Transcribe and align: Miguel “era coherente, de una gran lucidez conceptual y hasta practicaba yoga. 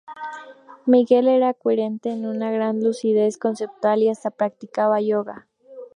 Miguel 0.87 1.27
“era 1.27 1.53
coherente, 1.53 2.09
de 2.15 2.27
una 2.27 2.49
gran 2.51 2.83
lucidez 2.83 3.37
conceptual 3.37 4.01
y 4.01 4.09
hasta 4.09 4.31
practicaba 4.31 4.99
yoga. 4.99 5.47